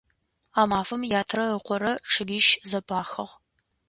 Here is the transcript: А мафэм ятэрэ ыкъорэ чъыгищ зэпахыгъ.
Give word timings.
А 0.59 0.61
мафэм 0.69 1.01
ятэрэ 1.21 1.45
ыкъорэ 1.57 1.91
чъыгищ 2.11 2.47
зэпахыгъ. 2.69 3.25